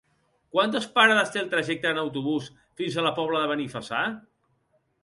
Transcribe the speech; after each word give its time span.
Quantes 0.55 0.87
parades 0.95 1.29
té 1.35 1.41
el 1.43 1.51
trajecte 1.53 1.91
en 1.91 2.01
autobús 2.05 2.49
fins 2.83 2.99
a 2.99 3.05
la 3.11 3.13
Pobla 3.21 3.45
de 3.45 3.53
Benifassà? 3.55 4.03